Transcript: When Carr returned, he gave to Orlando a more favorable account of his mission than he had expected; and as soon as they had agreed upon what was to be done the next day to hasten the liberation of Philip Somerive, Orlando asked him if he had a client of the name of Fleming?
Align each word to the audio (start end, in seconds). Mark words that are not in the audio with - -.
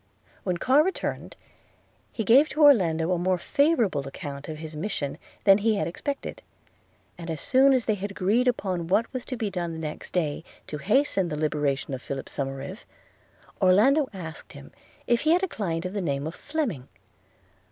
When 0.43 0.57
Carr 0.57 0.81
returned, 0.81 1.35
he 2.11 2.23
gave 2.23 2.49
to 2.49 2.63
Orlando 2.63 3.11
a 3.11 3.19
more 3.19 3.37
favorable 3.37 4.07
account 4.07 4.49
of 4.49 4.57
his 4.57 4.75
mission 4.75 5.19
than 5.43 5.59
he 5.59 5.75
had 5.75 5.85
expected; 5.85 6.41
and 7.19 7.29
as 7.29 7.39
soon 7.39 7.71
as 7.71 7.85
they 7.85 7.93
had 7.93 8.09
agreed 8.09 8.47
upon 8.47 8.87
what 8.87 9.13
was 9.13 9.25
to 9.25 9.37
be 9.37 9.51
done 9.51 9.73
the 9.73 9.77
next 9.77 10.11
day 10.11 10.43
to 10.65 10.79
hasten 10.79 11.29
the 11.29 11.37
liberation 11.37 11.93
of 11.93 12.01
Philip 12.01 12.29
Somerive, 12.29 12.83
Orlando 13.61 14.09
asked 14.11 14.53
him 14.53 14.71
if 15.05 15.21
he 15.21 15.33
had 15.33 15.43
a 15.43 15.47
client 15.47 15.85
of 15.85 15.93
the 15.93 16.01
name 16.01 16.25
of 16.25 16.33
Fleming? 16.33 16.87